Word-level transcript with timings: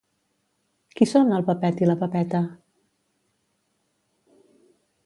—Qui 0.99 1.07
són 1.11 1.35
el 1.37 1.45
Pepet 1.51 1.83
i 1.85 1.91
la 1.91 1.97
Pepeta? 2.01 2.43